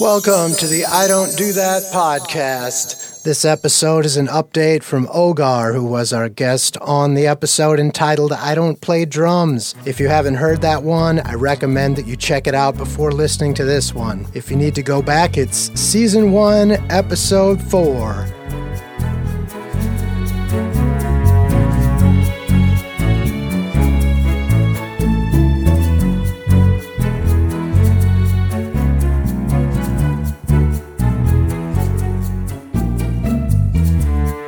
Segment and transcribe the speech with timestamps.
[0.00, 3.22] Welcome to the I Don't Do That podcast.
[3.24, 8.32] This episode is an update from Ogar, who was our guest on the episode entitled
[8.32, 9.74] I Don't Play Drums.
[9.84, 13.52] If you haven't heard that one, I recommend that you check it out before listening
[13.54, 14.26] to this one.
[14.32, 18.41] If you need to go back, it's season 1, episode 4.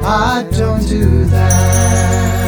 [0.07, 2.45] I don't do that.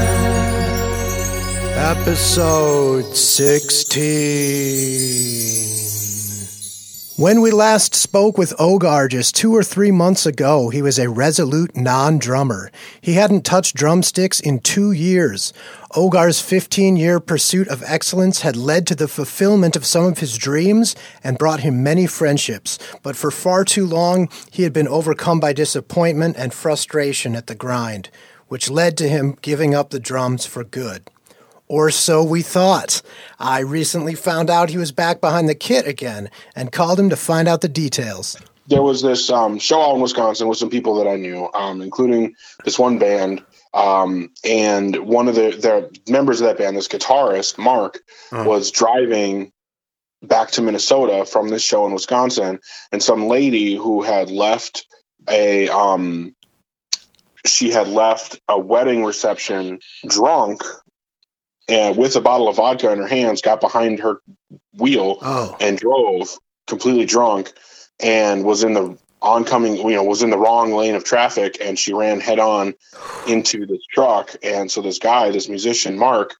[1.99, 5.86] Episode 16.
[7.19, 11.09] When we last spoke with Ogar just two or three months ago, he was a
[11.09, 12.71] resolute non drummer.
[13.01, 15.55] He hadn't touched drumsticks in two years.
[15.93, 20.37] Ogar's 15 year pursuit of excellence had led to the fulfillment of some of his
[20.37, 25.41] dreams and brought him many friendships, but for far too long he had been overcome
[25.41, 28.11] by disappointment and frustration at the grind,
[28.49, 31.11] which led to him giving up the drums for good.
[31.69, 33.03] Or so we thought.
[33.39, 37.17] I recently found out he was back behind the kit again and called him to
[37.17, 38.37] find out the details.
[38.69, 41.81] There was this um, show out in Wisconsin with some people that I knew, um,
[41.81, 43.45] including this one band.
[43.75, 48.01] Um, and one of the, the members of that band, this guitarist, Mark,
[48.33, 48.45] uh-huh.
[48.49, 49.53] was driving
[50.23, 52.59] back to Minnesota from this show in Wisconsin.
[52.91, 54.87] And some lady who had left
[55.29, 56.35] a, um,
[57.45, 59.79] she had left a wedding reception
[60.09, 60.63] drunk
[61.69, 64.21] and with a bottle of vodka in her hands, got behind her
[64.75, 65.57] wheel oh.
[65.61, 67.53] and drove completely drunk
[68.01, 71.79] and was in the oncoming, you know, was in the wrong lane of traffic and
[71.79, 72.75] she ran head on
[73.27, 74.35] into this truck.
[74.43, 76.35] And so this guy, this musician, Mark,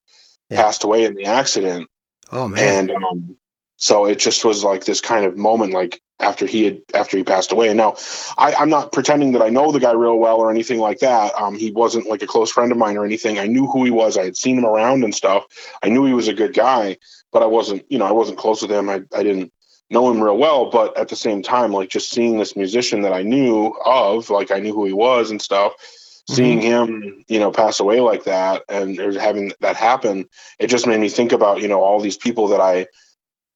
[0.51, 0.63] yeah.
[0.63, 1.89] passed away in the accident.
[2.31, 2.91] Oh man.
[2.91, 3.37] And um,
[3.77, 7.25] so it just was like this kind of moment, like after he had after he
[7.25, 7.69] passed away.
[7.69, 7.97] And now
[8.39, 11.35] I, am not pretending that I know the guy real well or anything like that.
[11.35, 13.39] Um, he wasn't like a close friend of mine or anything.
[13.39, 14.17] I knew who he was.
[14.17, 15.45] I had seen him around and stuff.
[15.83, 16.97] I knew he was a good guy,
[17.33, 18.89] but I wasn't, you know, I wasn't close with him.
[18.89, 19.53] I, I didn't
[19.91, 23.13] know him real well, but at the same time, like just seeing this musician that
[23.13, 25.73] I knew of, like I knew who he was and stuff.
[25.73, 26.35] Mm-hmm.
[26.35, 30.29] Seeing him, you know, pass away like that, and having that happen,
[30.59, 32.87] it just made me think about, you know, all these people that I,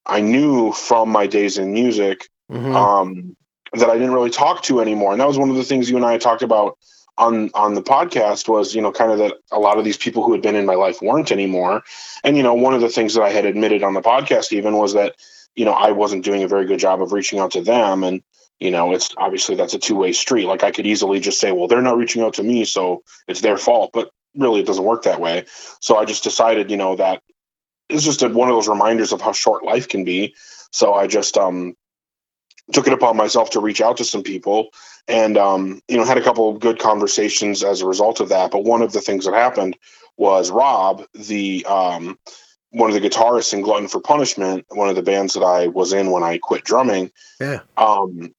[0.05, 2.75] I knew from my days in music mm-hmm.
[2.75, 3.35] um,
[3.73, 5.11] that I didn't really talk to anymore.
[5.11, 6.77] And that was one of the things you and I talked about
[7.17, 10.23] on on the podcast was you know kind of that a lot of these people
[10.23, 11.83] who had been in my life weren't anymore.
[12.23, 14.77] And you know one of the things that I had admitted on the podcast even
[14.77, 15.15] was that
[15.55, 18.21] you know I wasn't doing a very good job of reaching out to them and
[18.61, 21.67] you know it's obviously that's a two-way street like i could easily just say well
[21.67, 25.03] they're not reaching out to me so it's their fault but really it doesn't work
[25.03, 25.43] that way
[25.81, 27.21] so i just decided you know that
[27.89, 30.33] it's just a, one of those reminders of how short life can be
[30.71, 31.75] so i just um
[32.71, 34.69] took it upon myself to reach out to some people
[35.07, 38.51] and um, you know had a couple of good conversations as a result of that.
[38.51, 39.77] But one of the things that happened
[40.17, 42.17] was rob the um,
[42.71, 45.93] one of the guitarists in glutton for punishment one of the bands that i was
[45.93, 47.59] in when i quit drumming yeah.
[47.77, 48.33] um,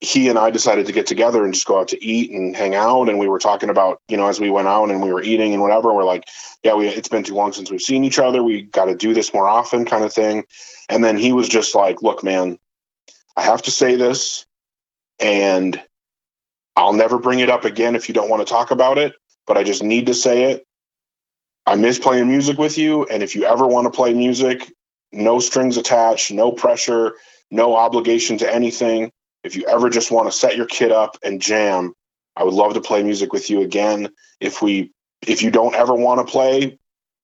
[0.00, 2.74] he and i decided to get together and just go out to eat and hang
[2.74, 3.08] out.
[3.08, 5.52] And we were talking about you know as we went out and we were eating
[5.52, 6.24] and whatever we're like
[6.62, 8.42] yeah we it's been too long since we've seen each other.
[8.42, 10.44] We got to do this more often kind of thing.
[10.88, 12.58] And then he was just like look man
[13.38, 14.46] I have to say this,
[15.20, 15.80] and
[16.74, 19.14] I'll never bring it up again if you don't want to talk about it,
[19.46, 20.66] but I just need to say it.
[21.64, 23.04] I miss playing music with you.
[23.04, 24.68] And if you ever want to play music,
[25.12, 27.14] no strings attached, no pressure,
[27.48, 29.12] no obligation to anything.
[29.44, 31.94] If you ever just want to set your kit up and jam,
[32.34, 34.08] I would love to play music with you again.
[34.40, 34.90] If we
[35.24, 36.76] if you don't ever want to play,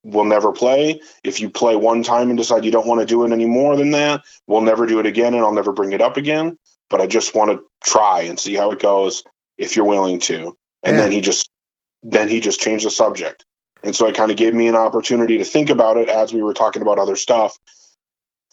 [0.04, 1.00] we'll never play.
[1.24, 3.76] If you play one time and decide you don't want to do it any more
[3.76, 6.58] than that, we'll never do it again and I'll never bring it up again.
[6.90, 9.24] But I just want to try and see how it goes
[9.58, 10.56] if you're willing to.
[10.82, 11.02] And yeah.
[11.02, 11.50] then he just
[12.02, 13.44] then he just changed the subject.
[13.82, 16.42] And so it kind of gave me an opportunity to think about it as we
[16.42, 17.58] were talking about other stuff.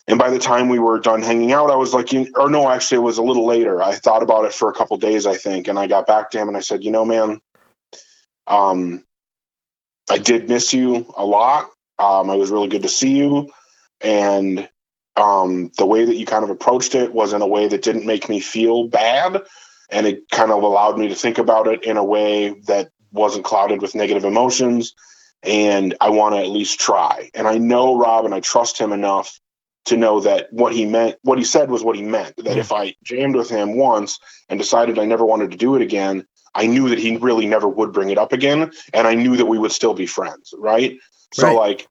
[0.08, 2.98] And by the time we were done hanging out, I was like, or no, actually,
[2.98, 3.82] it was a little later.
[3.82, 5.68] I thought about it for a couple days, I think.
[5.68, 7.40] And I got back to him and I said, you know, man,
[8.48, 9.06] um,
[10.12, 11.70] I did miss you a lot.
[11.98, 13.52] Um, it was really good to see you,
[14.02, 14.68] and
[15.16, 18.06] um, the way that you kind of approached it was in a way that didn't
[18.06, 19.44] make me feel bad,
[19.90, 23.46] and it kind of allowed me to think about it in a way that wasn't
[23.46, 24.94] clouded with negative emotions.
[25.44, 27.32] And I want to at least try.
[27.34, 29.40] And I know Rob, and I trust him enough
[29.86, 32.36] to know that what he meant, what he said was what he meant.
[32.38, 34.20] That if I jammed with him once
[34.50, 37.68] and decided I never wanted to do it again, I knew that he really never
[37.68, 40.98] would bring it up again, and I knew that we would still be friends, right?
[41.34, 41.88] So like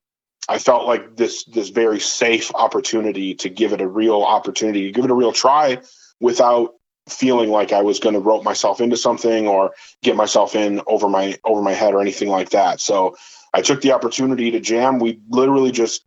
[0.48, 4.92] I felt like this this very safe opportunity to give it a real opportunity, to
[4.92, 5.78] give it a real try
[6.20, 6.74] without
[7.08, 9.72] feeling like I was going to rope myself into something or
[10.02, 12.80] get myself in over my over my head or anything like that.
[12.80, 13.16] So
[13.52, 14.98] I took the opportunity to jam.
[14.98, 16.04] We literally just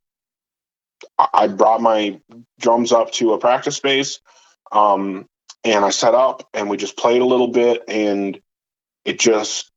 [1.34, 2.20] I brought my
[2.60, 4.20] drums up to a practice space,
[4.72, 5.28] um,
[5.64, 8.40] and I set up and we just played a little bit, and
[9.06, 9.72] it just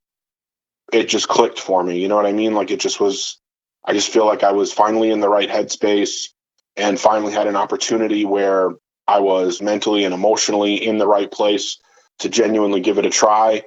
[0.92, 2.00] it just clicked for me.
[2.00, 2.54] You know what I mean?
[2.54, 3.38] Like it just was.
[3.84, 6.30] I just feel like I was finally in the right headspace
[6.76, 8.72] and finally had an opportunity where
[9.06, 11.78] I was mentally and emotionally in the right place
[12.18, 13.62] to genuinely give it a try.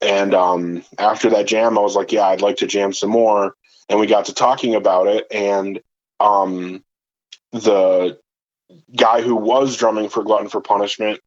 [0.00, 3.54] And um, after that jam, I was like, yeah, I'd like to jam some more.
[3.88, 5.26] And we got to talking about it.
[5.30, 5.80] And
[6.20, 6.84] um,
[7.52, 8.18] the
[8.96, 11.20] guy who was drumming for Glutton for Punishment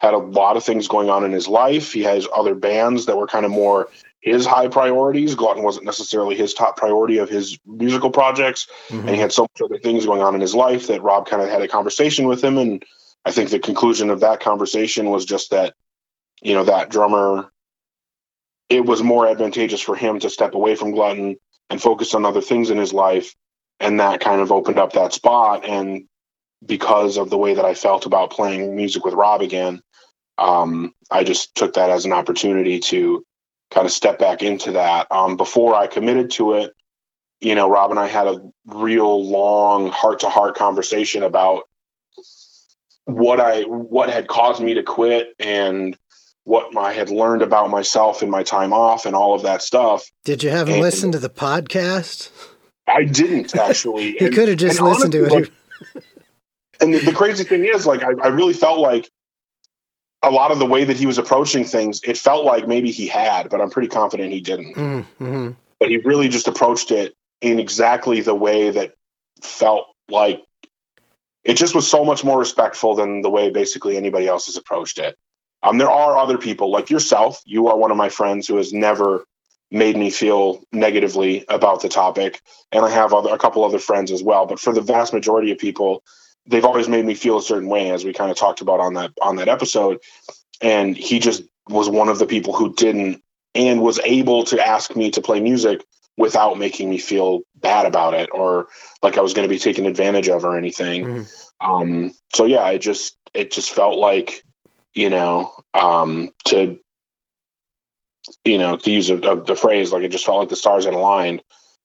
[0.00, 1.92] had a lot of things going on in his life.
[1.92, 3.88] He has other bands that were kind of more
[4.20, 5.34] his high priorities.
[5.34, 9.06] Glutton wasn't necessarily his top priority of his musical projects, mm-hmm.
[9.06, 11.42] and he had so much other things going on in his life that Rob kind
[11.42, 12.58] of had a conversation with him.
[12.58, 12.84] And
[13.24, 15.74] I think the conclusion of that conversation was just that,
[16.42, 17.50] you know, that drummer,
[18.68, 21.36] it was more advantageous for him to step away from Glutton
[21.68, 23.34] and focus on other things in his life.
[23.78, 25.64] And that kind of opened up that spot.
[25.64, 26.06] And
[26.64, 29.82] because of the way that I felt about playing music with Rob again,
[30.38, 33.24] um, I just took that as an opportunity to
[33.70, 35.06] kind of step back into that.
[35.10, 36.74] Um, before I committed to it,
[37.40, 41.62] you know, Rob and I had a real long heart to heart conversation about
[43.04, 45.96] what I what had caused me to quit and
[46.44, 50.10] what I had learned about myself in my time off and all of that stuff.
[50.24, 52.30] Did you have him listen to the podcast?
[52.86, 54.12] I didn't actually.
[54.18, 55.52] he could have just listened honestly, to it.
[55.94, 56.04] Like,
[56.80, 59.10] and the, the, crazy thing is, like, I, I really felt like
[60.22, 63.06] a lot of the way that he was approaching things, it felt like maybe he
[63.06, 64.74] had, but I'm pretty confident he didn't.
[64.74, 65.50] Mm-hmm.
[65.78, 68.94] But he really just approached it in exactly the way that
[69.42, 70.42] felt like
[71.44, 74.98] it just was so much more respectful than the way basically anybody else has approached
[74.98, 75.16] it.
[75.62, 77.40] Um, there are other people like yourself.
[77.46, 79.24] You are one of my friends who has never
[79.70, 82.40] made me feel negatively about the topic,
[82.72, 84.46] and I have other, a couple other friends as well.
[84.46, 86.02] But for the vast majority of people,
[86.46, 88.94] they've always made me feel a certain way, as we kind of talked about on
[88.94, 89.98] that on that episode.
[90.60, 93.22] And he just was one of the people who didn't
[93.54, 95.84] and was able to ask me to play music
[96.16, 98.66] without making me feel bad about it or
[99.02, 101.04] like I was going to be taken advantage of or anything.
[101.04, 101.70] Mm-hmm.
[101.70, 104.42] Um, so yeah, I just it just felt like
[104.94, 106.78] you know um, to
[108.44, 110.84] you know to use a, a, the phrase like it just felt like the stars
[110.84, 111.42] had aligned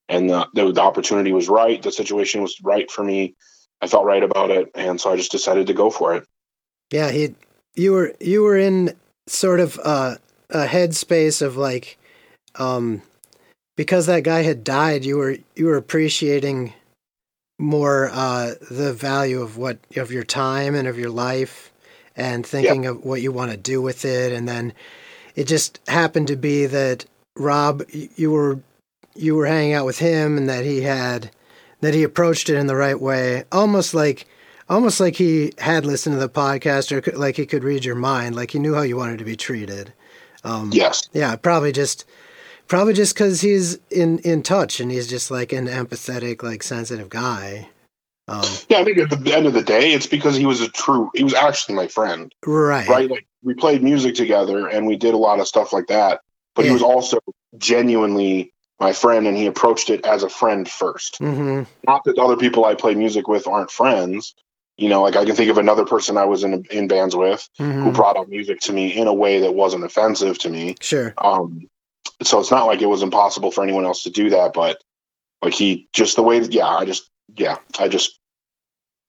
[0.08, 3.36] and the, the, the opportunity was right, the situation was right for me
[3.82, 6.26] I felt right about it, and so I just decided to go for it.
[6.92, 7.36] Yeah, he,
[7.76, 8.96] you were you were in
[9.28, 10.20] sort of a,
[10.50, 11.98] a headspace of like,
[12.56, 13.02] um,
[13.76, 16.74] because that guy had died, you were you were appreciating
[17.60, 21.72] more uh, the value of what of your time and of your life,
[22.16, 22.94] and thinking yep.
[22.94, 24.74] of what you want to do with it, and then
[25.36, 27.06] it just happened to be that
[27.38, 28.60] Rob, you were
[29.16, 31.30] you were hanging out with him, and that he had
[31.86, 34.28] that he approached it in the right way, almost like
[34.68, 37.96] almost like he had listened to the podcast or could, like he could read your
[37.96, 39.94] mind, like he knew how you wanted to be treated.
[40.44, 41.08] Um, yes.
[41.14, 42.06] Yeah, probably just
[42.68, 47.10] probably just because he's in in touch and he's just like an empathetic, like sensitive
[47.10, 47.70] guy.
[48.28, 50.70] Um, yeah, I think at the end of the day, it's because he was a
[50.70, 51.12] true.
[51.14, 52.34] He was actually my friend.
[52.46, 52.88] Right.
[52.88, 53.10] Right.
[53.10, 56.22] Like we played music together and we did a lot of stuff like that.
[56.56, 56.70] But yeah.
[56.70, 57.20] he was also
[57.58, 61.64] genuinely my friend and he approached it as a friend 1st mm-hmm.
[61.88, 64.36] Not that other people I play music with aren't friends.
[64.78, 67.48] You know, like I can think of another person I was in in bands with
[67.58, 67.84] mm-hmm.
[67.84, 70.76] who brought up music to me in a way that wasn't offensive to me.
[70.82, 71.14] Sure.
[71.18, 71.70] Um,
[72.24, 74.82] so it's not like it was impossible for anyone else to do that, but
[75.42, 78.20] like he just the way that yeah, I just yeah, I just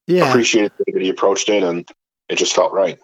[0.06, 1.88] yeah appreciated the way that he approached it and
[2.28, 2.99] it just felt right.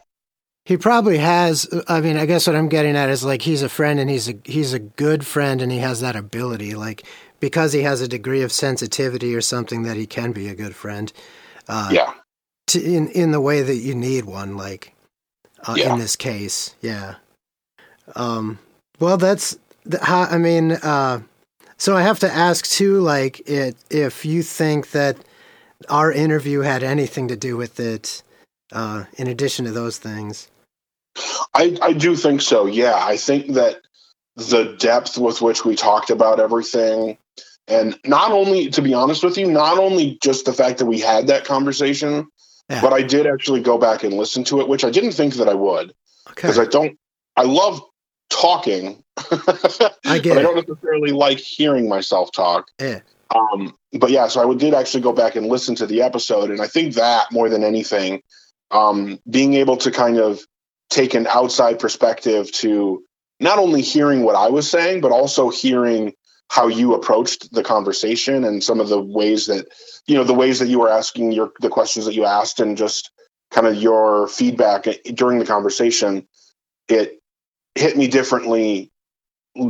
[0.64, 1.68] He probably has.
[1.88, 4.28] I mean, I guess what I'm getting at is like he's a friend and he's
[4.28, 7.04] a he's a good friend and he has that ability, like
[7.40, 10.76] because he has a degree of sensitivity or something that he can be a good
[10.76, 11.12] friend.
[11.68, 12.14] Uh, yeah.
[12.68, 14.94] To, in in the way that you need one, like
[15.66, 15.92] uh, yeah.
[15.92, 17.16] in this case, yeah.
[18.14, 18.60] Um.
[19.00, 19.58] Well, that's
[20.00, 20.22] how.
[20.22, 21.22] I mean, uh,
[21.76, 25.16] so I have to ask too, like, it if you think that
[25.88, 28.22] our interview had anything to do with it.
[28.70, 30.48] Uh, in addition to those things.
[31.54, 32.66] I, I do think so.
[32.66, 33.80] Yeah, I think that
[34.36, 37.18] the depth with which we talked about everything,
[37.68, 41.00] and not only, to be honest with you, not only just the fact that we
[41.00, 42.28] had that conversation,
[42.68, 42.80] yeah.
[42.80, 45.48] but I did actually go back and listen to it, which I didn't think that
[45.48, 45.94] I would,
[46.26, 46.66] because okay.
[46.66, 46.98] I don't.
[47.36, 47.82] I love
[48.30, 49.02] talking.
[49.16, 50.34] I get.
[50.34, 52.68] but I don't necessarily like hearing myself talk.
[52.80, 53.00] Yeah.
[53.34, 56.60] Um, but yeah, so I did actually go back and listen to the episode, and
[56.60, 58.22] I think that more than anything
[58.72, 60.44] um, being able to kind of
[60.92, 63.02] take an outside perspective to
[63.40, 66.12] not only hearing what I was saying, but also hearing
[66.50, 69.66] how you approached the conversation and some of the ways that
[70.06, 72.76] you know the ways that you were asking your the questions that you asked and
[72.76, 73.10] just
[73.50, 76.28] kind of your feedback during the conversation
[76.88, 77.22] it
[77.74, 78.92] hit me differently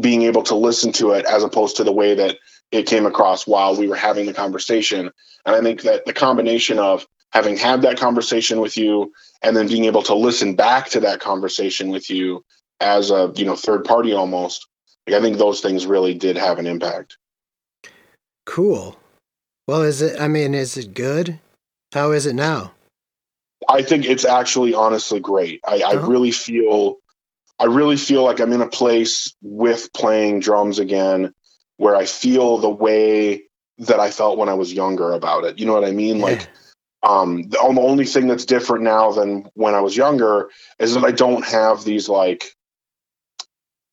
[0.01, 2.37] being able to listen to it as opposed to the way that
[2.73, 5.11] it came across while we were having the conversation.
[5.47, 9.13] And i think that the combination of having had that conversation with you
[9.43, 12.45] and then being able to listen back to that conversation with you
[12.81, 14.67] as a you know third party almost
[15.07, 17.17] like, i think those things really did have an impact.
[18.45, 18.97] Cool.
[19.67, 21.39] Well is it i mean is it good?
[21.93, 22.73] How is it now?
[23.69, 25.61] I think it's actually honestly great.
[25.67, 26.09] I, I uh-huh.
[26.09, 26.97] really feel
[27.59, 31.33] i really feel like i'm in a place with playing drums again
[31.77, 33.43] where i feel the way
[33.79, 35.59] that i felt when i was younger about it.
[35.59, 36.17] You know what i mean?
[36.17, 36.25] Yeah.
[36.25, 36.49] like
[37.03, 41.11] um, the only thing that's different now than when I was younger is that I
[41.13, 42.45] don't have these like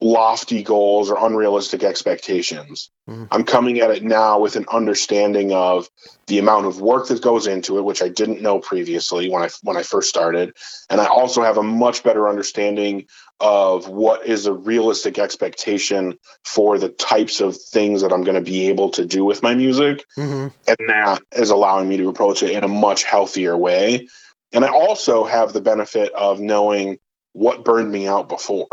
[0.01, 2.89] lofty goals or unrealistic expectations.
[3.09, 3.27] Mm.
[3.31, 5.89] I'm coming at it now with an understanding of
[6.27, 9.49] the amount of work that goes into it, which I didn't know previously when I
[9.61, 10.55] when I first started,
[10.89, 13.07] and I also have a much better understanding
[13.41, 18.51] of what is a realistic expectation for the types of things that I'm going to
[18.51, 20.47] be able to do with my music, mm-hmm.
[20.67, 24.07] and that is allowing me to approach it in a much healthier way.
[24.53, 26.99] And I also have the benefit of knowing
[27.33, 28.67] what burned me out before.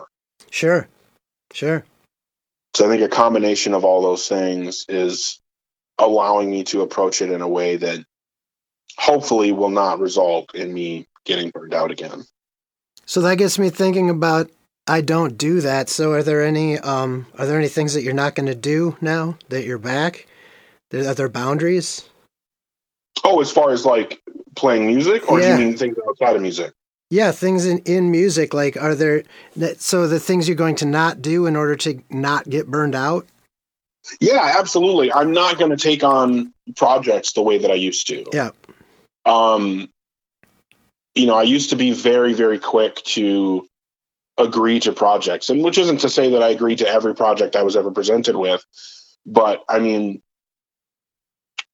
[0.51, 0.89] Sure.
[1.57, 1.83] Sure.
[2.75, 5.41] So I think a combination of all those things is
[5.99, 8.05] allowing me to approach it in a way that
[8.99, 12.25] hopefully will not result in me getting burned out again.
[13.07, 14.51] So that gets me thinking about
[14.87, 15.89] I don't do that.
[15.89, 18.99] So are there any um are there any things that you're not going to do
[19.01, 20.27] now that you're back?
[20.93, 22.07] Are there boundaries?
[23.25, 24.21] Oh, as far as like
[24.57, 25.57] playing music or yeah.
[25.57, 26.75] do you mean things outside of music?
[27.11, 28.53] Yeah, things in, in music.
[28.53, 29.23] Like, are there
[29.77, 33.27] so the things you're going to not do in order to not get burned out?
[34.21, 35.13] Yeah, absolutely.
[35.13, 38.25] I'm not going to take on projects the way that I used to.
[38.33, 38.51] Yeah.
[39.25, 39.89] Um,
[41.15, 43.67] you know, I used to be very, very quick to
[44.39, 47.63] agree to projects, and which isn't to say that I agreed to every project I
[47.63, 48.63] was ever presented with,
[49.25, 50.23] but I mean,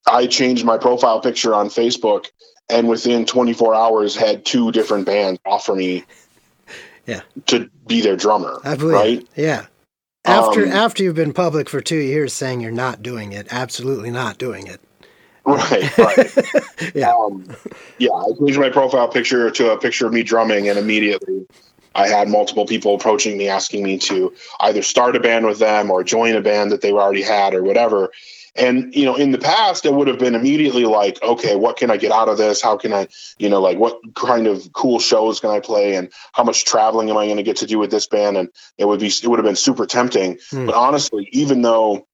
[0.07, 2.27] I changed my profile picture on Facebook
[2.69, 6.05] and within 24 hours had two different bands offer me
[7.07, 7.21] yeah.
[7.47, 9.29] to be their drummer I believe, right?
[9.37, 9.67] Yeah.
[10.25, 14.11] After um, after you've been public for two years saying you're not doing it absolutely
[14.11, 14.81] not doing it.
[15.45, 16.95] Right right.
[16.95, 17.13] Yeah.
[17.13, 17.45] Um,
[17.99, 21.47] yeah i changed my profile picture to a picture of me drumming and immediately
[21.97, 25.91] i had multiple people approaching me asking me to either start a band with them
[25.91, 28.13] or join a band that they already had or whatever
[28.55, 31.91] and, you know, in the past, it would have been immediately like, okay, what can
[31.91, 32.61] I get out of this?
[32.61, 36.13] How can I, you know, like what kind of cool shows can I play and
[36.33, 38.37] how much traveling am I going to get to do with this band?
[38.37, 40.39] And it would be, it would have been super tempting.
[40.51, 40.67] Hmm.
[40.67, 42.07] But honestly, even though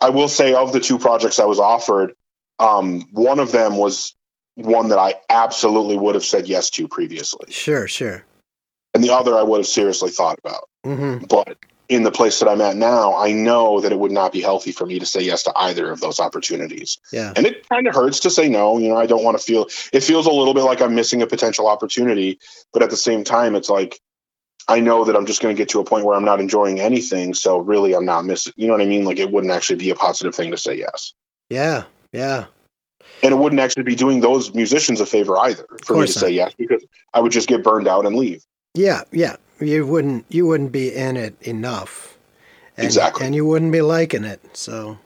[0.00, 2.14] I will say of the two projects I was offered,
[2.58, 4.14] um, one of them was
[4.56, 7.50] one that I absolutely would have said yes to previously.
[7.50, 8.24] Sure, sure.
[8.92, 10.68] And the other I would have seriously thought about.
[10.84, 11.24] Mm-hmm.
[11.24, 11.56] But
[11.88, 14.72] in the place that I'm at now, I know that it would not be healthy
[14.72, 16.98] for me to say yes to either of those opportunities.
[17.12, 17.32] Yeah.
[17.36, 18.78] And it kind of hurts to say no.
[18.78, 21.22] You know, I don't want to feel it feels a little bit like I'm missing
[21.22, 22.38] a potential opportunity,
[22.72, 24.00] but at the same time, it's like
[24.68, 26.80] I know that I'm just going to get to a point where I'm not enjoying
[26.80, 27.34] anything.
[27.34, 28.52] So really, I'm not missing.
[28.56, 29.04] You know what I mean?
[29.04, 31.12] Like it wouldn't actually be a positive thing to say yes.
[31.50, 31.84] Yeah.
[32.12, 32.46] Yeah.
[33.22, 36.08] And it wouldn't actually be doing those musicians a favor either for me to not.
[36.10, 38.44] say yes because I would just get burned out and leave.
[38.74, 39.02] Yeah.
[39.10, 42.16] Yeah you wouldn't you wouldn't be in it enough.
[42.76, 43.26] And, exactly.
[43.26, 44.40] And you wouldn't be liking it.
[44.56, 44.98] So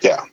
[0.00, 0.24] Yeah.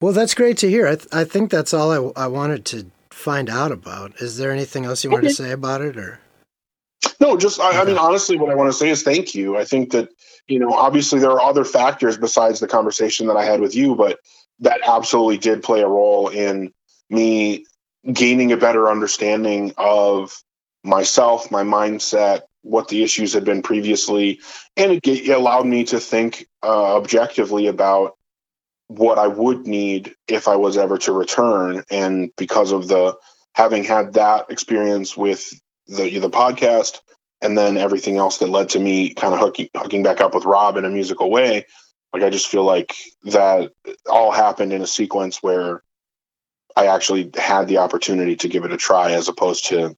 [0.00, 0.86] Well, that's great to hear.
[0.86, 4.12] I, th- I think that's all I, I wanted to find out about.
[4.20, 5.16] Is there anything else you okay.
[5.16, 6.20] wanted to say about it or
[7.20, 9.56] no, just I, I, mean honestly, what I want to say is thank you.
[9.56, 10.08] I think that
[10.46, 13.94] you know obviously there are other factors besides the conversation that I had with you,
[13.94, 14.18] but
[14.60, 16.72] that absolutely did play a role in
[17.10, 17.66] me
[18.12, 20.42] gaining a better understanding of
[20.84, 24.40] myself, my mindset, what the issues had been previously,
[24.76, 28.16] and it, it allowed me to think uh, objectively about
[28.88, 31.82] what I would need if I was ever to return.
[31.90, 33.16] And because of the
[33.54, 35.52] having had that experience with
[35.86, 37.00] the the podcast,
[37.40, 40.44] and then everything else that led to me kind of hooking hooking back up with
[40.44, 41.66] Rob in a musical way,
[42.12, 42.94] like I just feel like
[43.24, 43.72] that
[44.08, 45.82] all happened in a sequence where
[46.76, 49.96] I actually had the opportunity to give it a try, as opposed to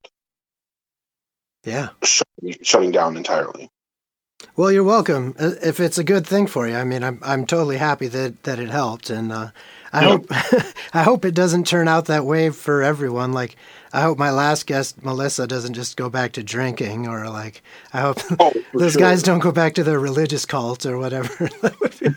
[1.64, 1.88] yeah.
[2.02, 3.71] Shutting, shutting down entirely.
[4.57, 5.35] Well, you're welcome.
[5.38, 8.43] Uh, if it's a good thing for you, I mean, I'm I'm totally happy that
[8.45, 9.50] that it helped, and uh,
[9.93, 10.09] I yeah.
[10.09, 10.26] hope
[10.95, 13.33] I hope it doesn't turn out that way for everyone.
[13.33, 13.57] Like
[13.93, 17.62] I hope my last guest, Melissa, doesn't just go back to drinking, or like
[17.93, 19.00] I hope Oh, those sure.
[19.00, 21.29] guys don't go back to their religious cult or whatever.
[21.62, 22.09] that would be,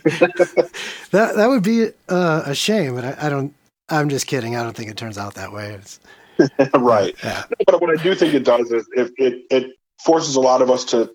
[1.10, 3.54] that, that would be uh, a shame, but I, I don't.
[3.88, 4.56] I'm just kidding.
[4.56, 5.72] I don't think it turns out that way.
[5.72, 6.00] It's,
[6.74, 7.14] right.
[7.22, 9.72] yeah, But what I do think it does is it, it, it
[10.04, 11.14] forces a lot of us to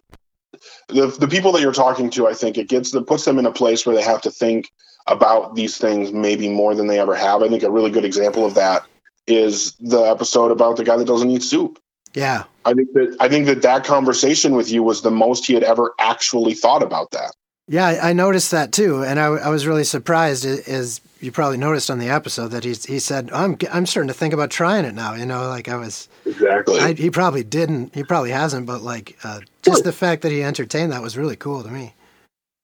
[0.88, 2.28] the the people that you're talking to.
[2.28, 4.72] I think it gets them puts them in a place where they have to think
[5.08, 7.42] about these things maybe more than they ever have.
[7.42, 8.86] I think a really good example of that
[9.28, 11.80] is the episode about the guy that doesn't eat soup.
[12.14, 15.54] yeah, I think that I think that that conversation with you was the most he
[15.54, 17.36] had ever actually thought about that.
[17.70, 18.00] Yeah.
[18.04, 22.00] I noticed that too, and I, I was really surprised, as you probably noticed on
[22.00, 25.14] the episode, that he he said, "I'm I'm starting to think about trying it now."
[25.14, 26.10] You know, like I was.
[26.26, 26.80] Exactly.
[26.80, 27.96] I, he probably didn't.
[27.96, 31.36] He probably hasn't, but like uh, just the fact that he entertained that was really
[31.36, 31.94] cool to me.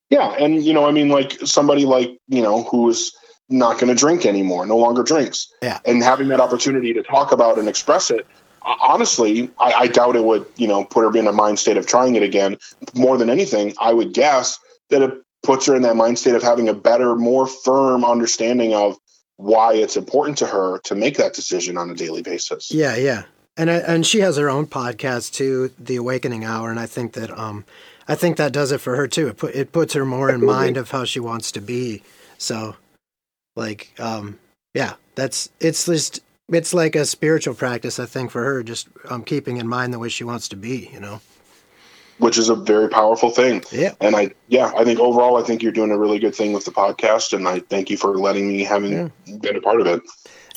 [0.09, 3.15] Yeah, and you know, I mean, like somebody like you know who's
[3.50, 5.79] not going to drink anymore, no longer drinks, Yeah.
[5.85, 8.25] and having that opportunity to talk about and express it.
[8.63, 11.85] Honestly, I, I doubt it would, you know, put her in a mind state of
[11.85, 12.57] trying it again.
[12.95, 16.43] More than anything, I would guess that it puts her in that mind state of
[16.43, 18.97] having a better, more firm understanding of
[19.37, 22.71] why it's important to her to make that decision on a daily basis.
[22.71, 23.23] Yeah, yeah,
[23.57, 27.13] and I, and she has her own podcast too, The Awakening Hour, and I think
[27.13, 27.65] that um,
[28.07, 29.27] I think that does it for her too.
[29.27, 32.03] It put it puts her more in mind of how she wants to be.
[32.37, 32.75] So,
[33.55, 34.39] like, um,
[34.73, 37.99] yeah, that's it's just it's like a spiritual practice.
[37.99, 40.89] I think for her, just um, keeping in mind the way she wants to be.
[40.93, 41.21] You know.
[42.17, 43.63] Which is a very powerful thing.
[43.72, 43.93] Yeah.
[44.01, 46.65] And I, yeah, I think overall, I think you're doing a really good thing with
[46.65, 49.10] the podcast, and I thank you for letting me having Yeah.
[49.41, 50.01] been a part of it.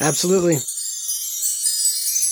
[0.01, 0.57] Absolutely.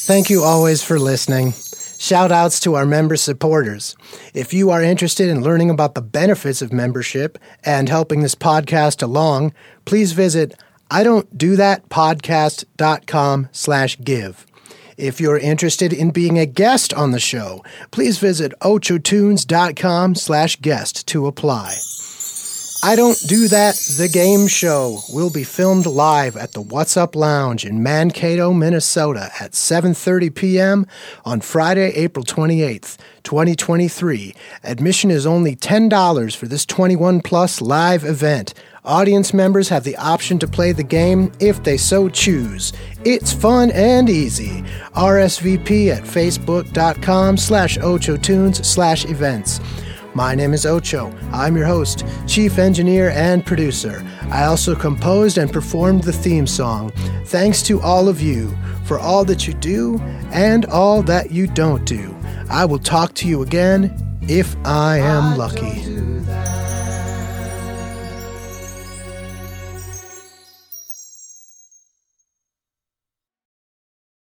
[0.06, 1.52] Thank you always for listening.
[1.98, 3.96] Shout outs to our member supporters.
[4.34, 9.02] If you are interested in learning about the benefits of membership and helping this podcast
[9.02, 9.52] along,
[9.84, 10.54] please visit
[10.90, 14.46] I don't do that podcast.com slash give.
[14.96, 21.06] If you're interested in being a guest on the show, please visit ochotunes.com slash guest
[21.08, 21.76] to apply.
[22.82, 27.16] I Don't Do That, the game show, will be filmed live at the What's Up
[27.16, 30.86] Lounge in Mankato, Minnesota at 7.30 p.m.
[31.24, 34.34] on Friday, April 28th, 2023.
[34.62, 38.54] Admission is only $10 for this 21-plus live event.
[38.86, 42.72] Audience members have the option to play the game if they so choose.
[43.04, 44.62] It's fun and easy.
[44.94, 49.58] RSVP at facebook.com slash ochotunes slash events.
[50.14, 51.12] My name is Ocho.
[51.32, 54.06] I'm your host, chief engineer, and producer.
[54.30, 56.92] I also composed and performed the theme song.
[57.24, 59.98] Thanks to all of you for all that you do
[60.30, 62.16] and all that you don't do.
[62.48, 65.82] I will talk to you again if I am lucky.